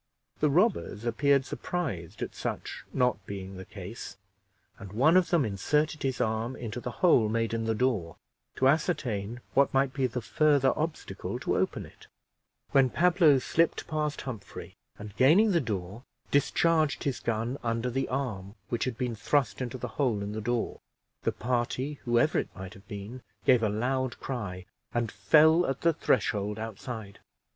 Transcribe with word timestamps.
The 0.39 0.49
robbers 0.49 1.05
appeared 1.05 1.45
surprised 1.45 2.23
at 2.23 2.33
such 2.33 2.85
not 2.91 3.23
being 3.27 3.55
the 3.57 3.65
case, 3.65 4.17
and 4.79 4.91
one 4.93 5.15
of 5.15 5.29
them 5.29 5.45
inserted 5.45 6.01
his 6.01 6.19
arm 6.19 6.55
into 6.55 6.79
the 6.79 6.89
hole 7.05 7.29
made 7.29 7.53
in 7.53 7.65
the 7.65 7.75
door, 7.75 8.15
to 8.55 8.67
ascertain 8.67 9.41
what 9.53 9.71
might 9.75 9.93
be 9.93 10.07
the 10.07 10.19
further 10.19 10.73
obstacle 10.75 11.37
to 11.41 11.55
open 11.55 11.85
it, 11.85 12.07
when 12.71 12.89
Pablo 12.89 13.37
slipped 13.37 13.85
past 13.87 14.21
Humphrey, 14.21 14.75
and 14.97 15.15
gaining 15.17 15.51
the 15.51 15.61
door, 15.61 16.03
discharged 16.31 17.03
his 17.03 17.19
gun 17.19 17.59
under 17.61 17.91
the 17.91 18.09
arm 18.09 18.55
which 18.69 18.85
had 18.85 18.97
been 18.97 19.13
thrust 19.15 19.61
into 19.61 19.77
the 19.77 19.87
hole 19.99 20.23
in 20.23 20.31
the 20.31 20.41
door. 20.41 20.79
The 21.21 21.31
party, 21.31 21.99
whoever 22.05 22.39
it 22.39 22.49
might 22.55 22.73
have 22.73 22.87
been, 22.87 23.21
gave 23.45 23.61
a 23.61 23.69
loud 23.69 24.19
cry, 24.19 24.65
and 24.95 25.11
fell 25.11 25.63
at 25.67 25.81
the 25.81 25.93
threshold 25.93 26.57
outside. 26.57 27.19